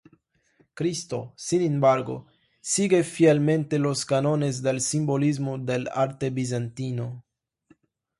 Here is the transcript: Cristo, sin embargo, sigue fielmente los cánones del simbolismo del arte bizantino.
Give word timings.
Cristo, 0.73 1.31
sin 1.35 1.61
embargo, 1.61 2.25
sigue 2.59 3.03
fielmente 3.03 3.77
los 3.77 4.03
cánones 4.03 4.63
del 4.63 4.81
simbolismo 4.81 5.59
del 5.59 5.89
arte 5.93 6.31
bizantino. 6.31 7.23